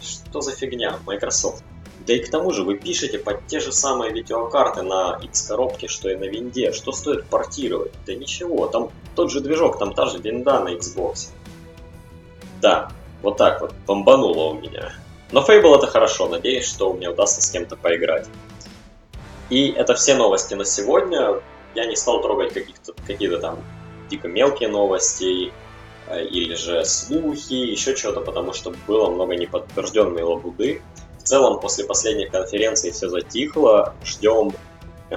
Что 0.00 0.40
за 0.40 0.52
фигня, 0.52 0.98
Microsoft? 1.06 1.64
Да 2.06 2.14
и 2.14 2.18
к 2.18 2.30
тому 2.30 2.50
же 2.52 2.64
вы 2.64 2.76
пишете 2.76 3.18
под 3.18 3.46
те 3.46 3.60
же 3.60 3.70
самые 3.72 4.12
видеокарты 4.12 4.82
на 4.82 5.20
X-коробке, 5.22 5.86
что 5.86 6.10
и 6.10 6.16
на 6.16 6.24
винде. 6.24 6.72
Что 6.72 6.90
стоит 6.90 7.26
портировать? 7.26 7.92
Да 8.06 8.14
ничего, 8.14 8.66
там 8.66 8.90
тот 9.14 9.30
же 9.30 9.40
движок, 9.40 9.78
там 9.78 9.94
та 9.94 10.06
же 10.06 10.18
винда 10.18 10.60
на 10.60 10.74
Xbox. 10.74 11.30
Да, 12.62 12.88
вот 13.22 13.36
так 13.36 13.60
вот, 13.60 13.74
бомбануло 13.86 14.50
у 14.50 14.54
меня. 14.54 14.92
Но 15.32 15.40
Fable 15.40 15.76
это 15.76 15.88
хорошо, 15.88 16.28
надеюсь, 16.28 16.66
что 16.66 16.92
меня 16.92 17.10
удастся 17.10 17.42
с 17.42 17.50
кем-то 17.50 17.76
поиграть. 17.76 18.28
И 19.50 19.70
это 19.72 19.94
все 19.94 20.14
новости 20.14 20.54
на 20.54 20.64
сегодня. 20.64 21.40
Я 21.74 21.86
не 21.86 21.96
стал 21.96 22.22
трогать 22.22 22.52
каких-то, 22.52 22.94
какие-то 23.06 23.38
там 23.38 23.58
дико 24.08 24.28
мелкие 24.28 24.68
новости, 24.68 25.52
э, 26.06 26.24
или 26.24 26.54
же 26.54 26.84
слухи, 26.84 27.54
еще 27.54 27.96
что-то, 27.96 28.20
потому 28.20 28.52
что 28.52 28.72
было 28.86 29.10
много 29.10 29.34
неподтвержденной 29.34 30.22
лабуды. 30.22 30.82
В 31.18 31.24
целом, 31.24 31.60
после 31.60 31.84
последних 31.84 32.30
конференций 32.30 32.92
все 32.92 33.08
затихло, 33.08 33.94
ждем 34.04 34.52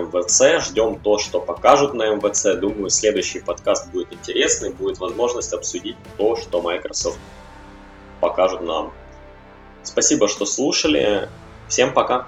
МВЦ, 0.01 0.65
ждем 0.67 0.99
то, 0.99 1.17
что 1.17 1.39
покажут 1.39 1.93
на 1.93 2.15
МВЦ. 2.15 2.55
Думаю, 2.59 2.89
следующий 2.89 3.39
подкаст 3.39 3.91
будет 3.91 4.11
интересный, 4.13 4.71
будет 4.71 4.99
возможность 4.99 5.53
обсудить 5.53 5.97
то, 6.17 6.35
что 6.35 6.61
Microsoft 6.61 7.19
покажут 8.19 8.61
нам. 8.61 8.93
Спасибо, 9.83 10.27
что 10.27 10.45
слушали. 10.45 11.29
Всем 11.67 11.93
пока. 11.93 12.27